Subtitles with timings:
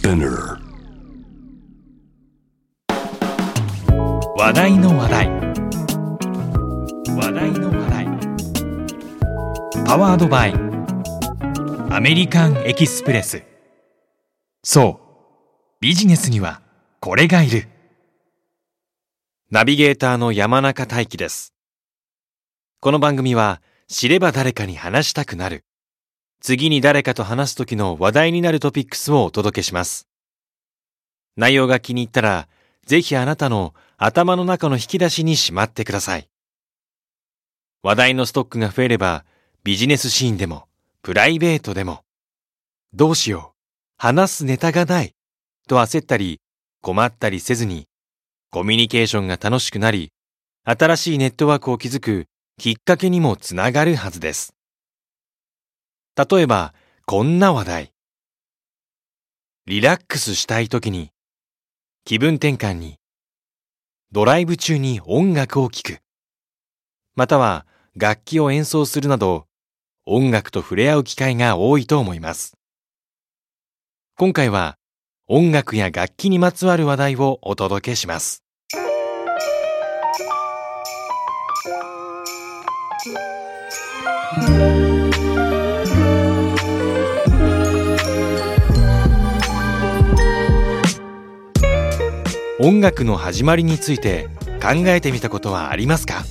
[0.00, 0.56] Spinner
[4.34, 5.28] 話題の話題。
[7.14, 8.06] 話題の話題。
[9.84, 10.54] パワードバイ。
[11.90, 13.42] アメリカンエキスプレス。
[14.64, 15.82] そう。
[15.82, 16.62] ビジネスには
[17.00, 17.68] これがいる。
[19.50, 21.52] ナビゲーターの山中大輝です。
[22.80, 25.66] この番組は知れば誰かに話したくなる。
[26.40, 30.08] 次に誰かと話す時の話題になるトピックスをお届けします
[31.36, 32.48] 内容が気に入ったら
[32.86, 36.28] ぜひあなたの頭の中の引き出しにしまってください。
[37.82, 39.24] 話題のストックが増えれば、
[39.62, 40.68] ビジネスシーンでも、
[41.02, 42.02] プライベートでも、
[42.94, 43.58] どうしよう、
[43.98, 45.14] 話すネタがない、
[45.68, 46.40] と焦ったり、
[46.80, 47.86] 困ったりせずに、
[48.50, 50.12] コミュニケーションが楽しくなり、
[50.64, 52.26] 新しいネットワークを築く
[52.58, 54.54] きっかけにもつながるはずです。
[56.16, 56.74] 例えば、
[57.06, 57.92] こんな話題。
[59.66, 61.10] リラックスしたい時に、
[62.04, 62.98] 気分転換に、
[64.12, 65.98] ドライブ中に音楽を聴く。
[67.14, 69.46] または楽器を演奏するなど、
[70.06, 72.56] 音楽と触れ合う機会が多いと思います。
[74.16, 74.76] 今回は
[75.28, 78.42] 音楽や楽器にまつわる話題をお届けします。
[92.70, 94.28] 音楽の始まりについて
[94.62, 96.22] 考えてみたことはありますか？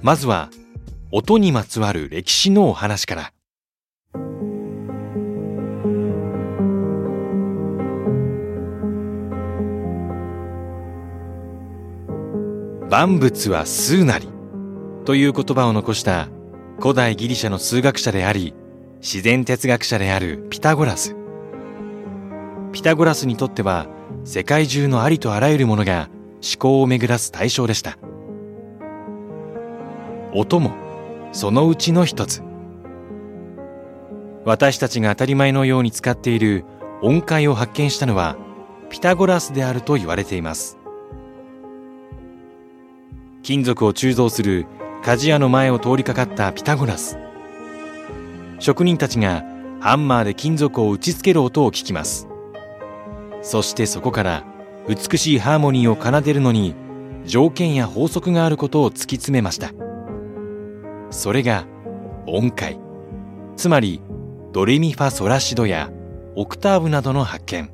[0.00, 0.48] まずは
[1.12, 3.32] 音にまつわる歴史のお話から。
[12.88, 14.26] 万物は数なり
[15.04, 16.30] という言葉を残した
[16.80, 18.54] 古代ギリシャの数学者であり
[19.02, 21.17] 自然哲学者であるピタゴラス。
[22.78, 23.88] ピタゴラスにとっては
[24.22, 27.98] 世界中のありとあらゆるものが思考を巡らす対象でした。
[30.32, 30.70] 音も
[31.32, 32.40] そのうちの一つ。
[34.44, 36.64] 私たちが当たり前のように使っている
[37.02, 38.36] 音階を発見したのは
[38.90, 40.78] ピタゴラスであると言われています。
[43.42, 44.66] 金属を鋳造する
[45.02, 47.18] 鍛冶屋の前を通りかかったピタゴラス。
[48.60, 49.42] 職人たちが
[49.80, 52.27] ハンマーで金属を打ちつける音を聞きます。
[53.42, 54.44] そしてそこから
[54.88, 56.74] 美しいハーモニーを奏でるのに
[57.24, 59.72] 条件や法則があることを突き詰めました。
[61.10, 61.66] それが
[62.26, 62.78] 音階。
[63.56, 64.00] つまり
[64.52, 65.90] ドレミファソラシドや
[66.36, 67.70] オクターブなどの発見。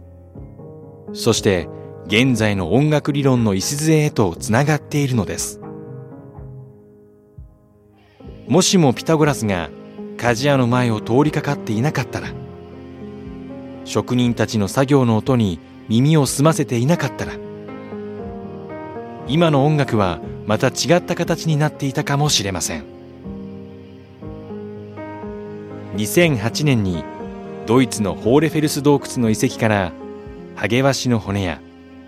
[1.12, 1.68] そして
[2.06, 5.60] 現在の音楽理論の礎へとつながっているのです。
[8.48, 9.70] もしもピタゴラスが
[10.16, 12.28] 鍛冶屋の前を通りかかっていなかったら
[13.84, 15.58] 職人たちの作業の音に
[15.88, 17.32] 耳を澄ませていなかったら
[19.26, 22.84] 今の音楽はまた違った形になっていたかもしれません。
[25.96, 27.04] 2008年に
[27.66, 29.92] ドイツのホーレフェルス洞窟の遺跡から
[30.54, 31.60] ハゲワシの骨や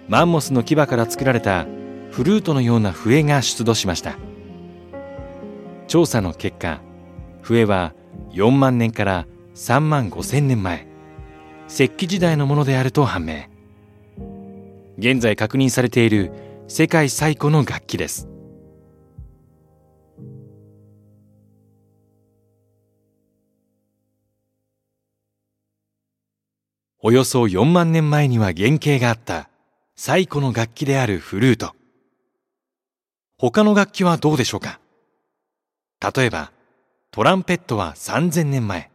[0.09, 1.67] マンモスの牙から作られた
[2.11, 4.17] フルートのような笛が出土しました。
[5.87, 6.81] 調査の結果
[7.43, 7.95] 笛は
[8.33, 10.86] 4万年から3万5千年前。
[11.69, 13.45] 石器時代のものであると判明。
[14.99, 16.33] 現在確認されている
[16.69, 18.29] 世界最古の楽器です。
[27.03, 29.49] およそ4万年前には原型があった
[29.95, 31.75] 最古の楽器であるフルート。
[33.39, 34.81] 他の楽器はどうでしょうか？
[36.15, 36.53] 例えば
[37.11, 38.91] トランペットは3000年前。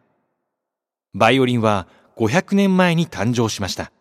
[1.13, 1.87] バイオリンは
[2.21, 3.91] 500年前に誕生しました。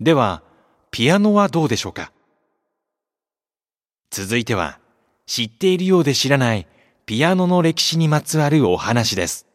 [0.00, 0.42] では
[0.90, 2.12] ピアノはどうでしょうか？
[4.10, 4.78] 続いては
[5.24, 6.66] 知っているようで知らない
[7.06, 9.46] ピアノの歴史にまつわるお話です。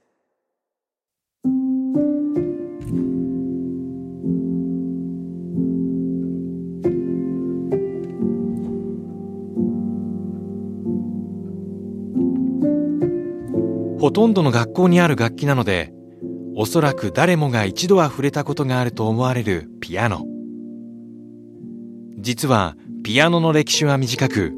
[13.99, 15.93] ほとんどの学校にある楽器なので
[16.61, 20.25] おそらく誰もが一度は触れたことがあると思われるピアノ。
[22.17, 24.53] 実はピアノの歴史は短く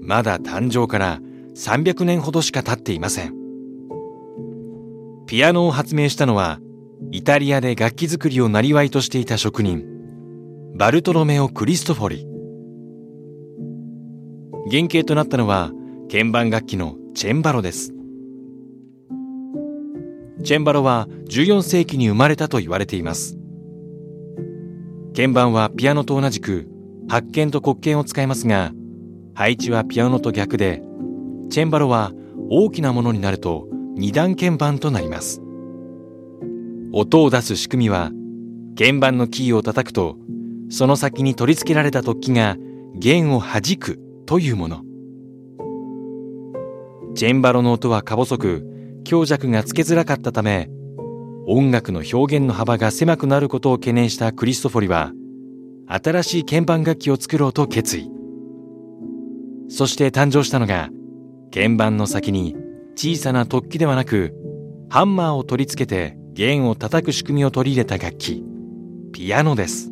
[0.00, 1.18] まだ誕生から
[1.56, 3.34] 300年ほどしか経っていません。
[5.26, 6.60] ピアノを発明したのは
[7.10, 9.84] イタリアで楽器作りを生りわいとしていた職人
[10.76, 12.26] バルトロメオ・クリストフォリ。
[14.70, 15.72] 原型となったのは
[16.08, 17.92] 鍵盤楽器のチェンバロです。
[20.44, 23.38] チェンバロは14世紀に生まれたと言われています。
[25.14, 26.68] 鍵盤はピアノと同じく
[27.08, 28.72] 白鍵と黒鍵を使いますが
[29.34, 30.82] 配置はピアノと逆で
[31.50, 32.12] チェンバロは
[32.50, 35.40] 大きなものになると二段鍵盤となります。
[36.92, 38.10] 音を出す仕組みは
[38.76, 40.16] 鍵盤のキーを叩くと
[40.70, 42.56] その先に取り付けられた突起が
[42.94, 44.82] 弦を弾くというもの。
[47.14, 48.71] チェンバロの音はか細く
[49.04, 50.68] 強弱がつけづらかったため
[51.46, 55.12] 音楽の表現の幅が狭くなることを懸念したクリストフォリは
[55.88, 58.10] 新しい鍵盤楽器を作ろうと決意。
[59.68, 60.90] そして誕生したのが
[61.52, 62.56] 鍵盤の先に
[62.94, 64.34] 小さな突起ではなく
[64.88, 68.44] ハンマーを取り付けて弦を叩く仕組みを取り入れた楽器。
[69.12, 69.90] ピアノです。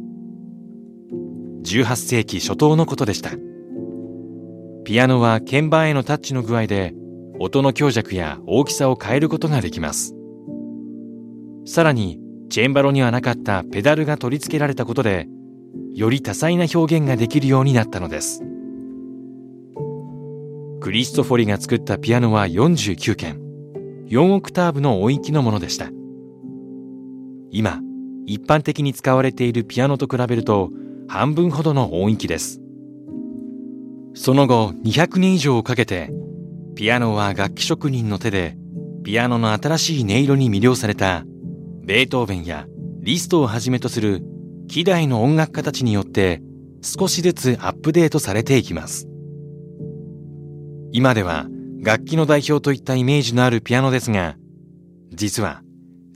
[1.63, 3.31] 18世紀初頭のことでした。
[4.85, 6.95] ピアノは鍵盤へのタッチの具合で
[7.43, 10.15] 音の強弱や大きさを変えることができます。
[11.65, 12.21] さらに
[12.51, 15.27] チェンバロにはなかったペダルが取り付けられたことで
[15.95, 18.43] より多彩な表現ができるようになったのです。
[20.81, 23.41] クリストフォリが作ったピアノは49件
[24.09, 25.89] 4オクターブの音域のものでした。
[27.51, 27.81] 今
[28.27, 30.71] 一般的に使われているピアノと比べると
[31.09, 32.61] 半分ほどの音域です。
[34.13, 36.13] その後200年以上をかけて
[36.81, 38.57] ピアノは楽器職人の手で
[39.05, 41.25] ピアノの新しい音色に魅了された
[41.85, 42.65] ベートーベンや
[43.01, 44.23] リストをはじめとする
[44.67, 46.41] 希代の音楽家たちによって
[46.81, 49.07] 少しずつアップデートされていきます
[50.91, 51.49] 今では
[51.83, 54.37] 楽器の代表といったイメージのあるピアノですが
[55.11, 55.61] 実は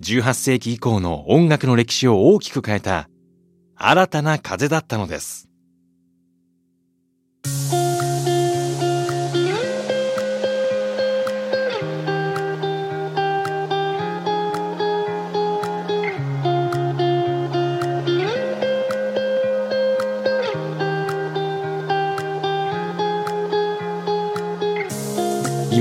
[0.00, 3.10] 18世紀以降の音楽の歴史を大きく変えた
[3.76, 5.50] 新たな風だったのです。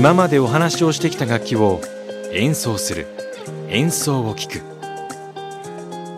[0.04, 1.80] 今までお話をしてきた楽器を
[2.30, 3.06] 演奏する
[3.70, 4.62] 演奏を聴く。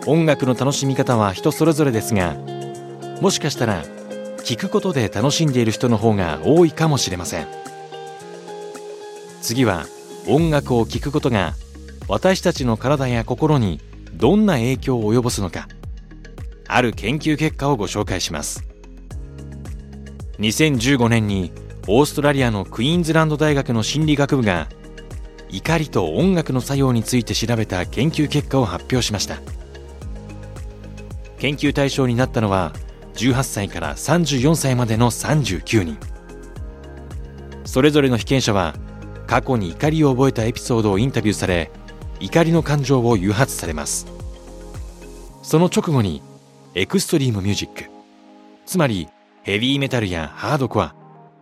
[0.05, 2.35] 音楽の楽しみ方は人それぞれですが
[3.21, 3.85] もしかしたら
[4.43, 7.47] 聴くことで楽しんでいる人の方が多いかもしれません。
[9.41, 9.85] 次は
[10.27, 11.53] 音楽を聴くことが
[12.09, 13.79] 私たちの体や心に
[14.11, 15.69] どんな影響を及ぼすのか
[16.67, 18.65] ある研究結果をご紹介します。
[20.39, 21.53] 2015年に
[21.89, 24.67] オーストラリアのクイーンズランド大学の心理学部が
[25.49, 29.37] 怒りと音楽の作用について調べた研究結果を発表しました。
[31.39, 32.73] 研究対象になったのは
[33.13, 35.97] 18歳から34歳までの39人。
[37.63, 38.75] それぞれの被験者は
[39.25, 41.71] 過去に怒りを覚えたエピソードをインタビューされ
[42.19, 44.07] 怒りの感情を誘発されます。
[45.41, 46.21] その直後に
[46.75, 47.89] エクストリームミュージック
[48.65, 49.07] つまり
[49.43, 50.93] ヘビーメタルやハードコア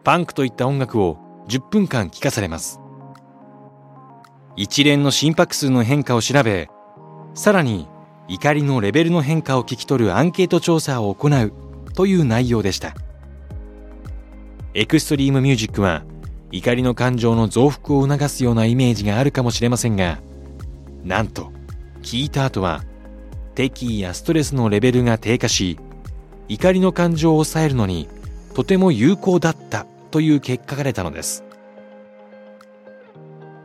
[0.06, 1.18] パンクといった音楽を
[1.50, 2.80] 10分間聴かされます。
[4.56, 6.70] 一連の心拍数の変化を調べ
[7.34, 7.90] さらに
[8.30, 11.52] 怒りのレベルの変化を聞き取るアンケート調査を行う
[11.94, 12.94] という内容でした。
[14.76, 16.04] エクストリームミュージックは
[16.52, 20.20] 怒りの感情の増幅を促すようなイメージがあるかもしれませんが
[21.04, 21.52] なんと
[22.02, 22.84] 聞いた後は
[23.56, 25.80] 敵意やストレスのレベルが低下し
[26.50, 28.10] 怒りの感情を抑えるのに
[28.54, 31.44] とても有効だったという結果が出たのです。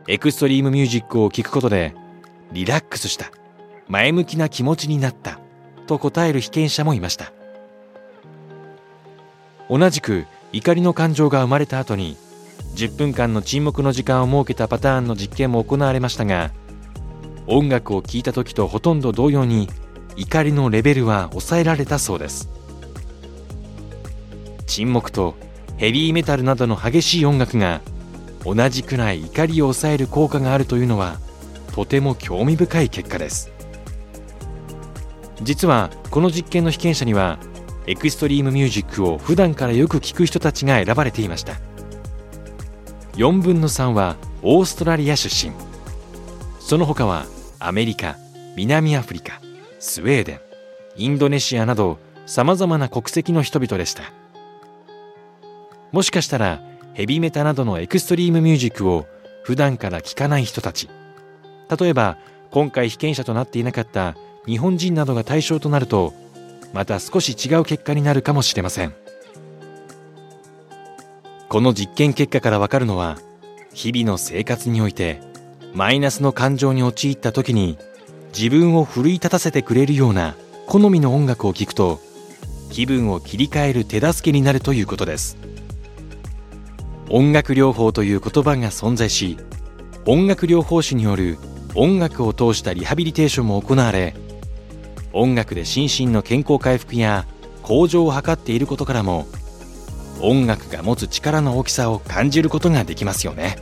[0.09, 1.95] エクストリームミュージックを聴くことで
[2.51, 3.31] リラックスした
[3.87, 5.39] 前向きな気持ちになった
[5.87, 7.31] と答える被験者もいました。
[9.69, 12.17] 同じく怒りの感情が生まれた後に
[12.75, 16.51] 10分間の沈黙の時間を設けたパターンの実験も行われましたが
[17.47, 19.69] 音楽を聴いた時とほとんど同様に
[20.17, 22.49] 怒りのレベルは抑えられたそうです。
[24.67, 25.35] 沈黙と
[25.81, 27.81] ヘビーメタルなどの激しい音楽が
[28.45, 31.17] 同じくらい怒りを抑える効果があるというのは
[31.73, 33.51] とても興味深い結果です。
[35.41, 37.39] 実はこの実験の被験者には
[37.87, 41.53] エクストリームミュージックを普段からよく聞く人たちが選ばれていました。
[43.13, 45.51] 4分の3はオーストラリア出身。
[46.59, 47.25] その他は
[47.57, 48.17] アメリカ
[48.55, 49.41] 南アフリカ
[49.79, 50.39] スウェーデン
[50.97, 51.97] インドネシアなど
[52.27, 54.20] さまざまな国籍の人々でした。
[55.91, 56.61] もしかしたら
[56.93, 59.07] ヘビメタなどのエクストリームミュージックを
[59.43, 60.89] 普段から聴かない人たち。
[61.79, 62.17] 例えば
[62.51, 66.13] 今回被験者となっていなかった日本人などが対象となると
[66.73, 68.93] また少し違う結果になるかもしれません。
[71.49, 73.17] この実験結果からわかるのは
[73.73, 75.19] 日々の生活において
[75.73, 77.77] マイナスの感情に陥った時に
[78.33, 80.35] 自分を奮い立たせてくれるような
[80.67, 81.99] 好みの音楽を聴くと
[82.69, 85.50] 気分を切り替える手助けになるということです。
[87.13, 89.37] 音楽療法という言葉が存在し
[90.05, 91.37] 音楽療法士による
[91.75, 94.15] 音楽を通したリハビリテーションも行われ
[95.11, 97.27] 音楽で心身の健康回復や
[97.63, 99.27] 向上を図っていることからも
[100.21, 103.57] 音楽が持つ力の大きさを感じることができますよね。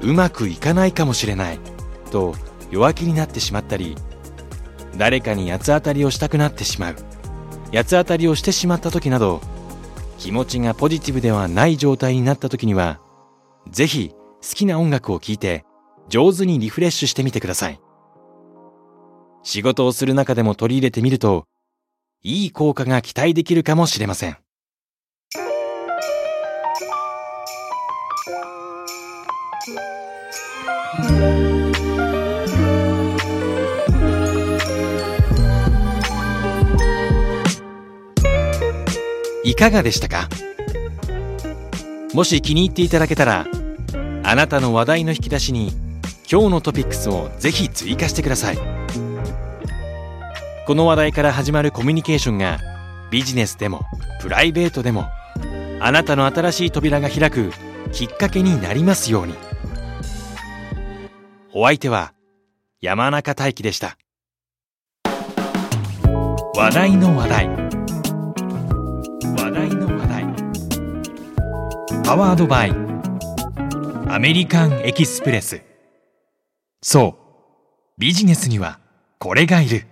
[0.00, 1.60] うまくいかないかもしれない
[2.10, 2.34] と
[2.70, 3.96] 弱気になってしまったり
[4.96, 6.96] 誰かに八つ当たりをしたくなってしまう
[7.72, 9.40] 八つ当たりをしてしまった時など
[10.18, 13.00] 気持ちがポジティブではない状態になった時には
[13.70, 15.64] ぜひ好きな音楽を聴いて
[16.08, 17.80] 上手にリフレッシュしてみてください。
[19.42, 21.44] 仕事をする中でも取り入れてみると
[22.22, 24.38] いい効果が期待できるかもしれません。
[39.48, 40.28] いかがでしたか？
[42.12, 43.46] もし気に入っていただけたら
[44.22, 45.72] あなたの話題の引き出しに
[46.30, 48.58] 今日のトピックスをぜひ追加してください。
[50.66, 52.58] この話題から始まるコミュニケーションが
[53.10, 53.86] ビジネスでも
[54.20, 55.06] プライベートでも
[55.80, 57.50] あなたの新しい扉が開く
[57.90, 59.32] きっかけになりますように。
[61.54, 62.12] お相手は
[62.82, 63.96] 山中大輝でした。
[66.54, 67.67] 話題の話題。
[72.08, 72.70] パワードバイ。
[74.08, 75.60] アメリカンエキスプレス。
[76.80, 77.18] そ
[77.98, 78.00] う。
[78.00, 78.80] ビジネスには
[79.18, 79.84] これがいる。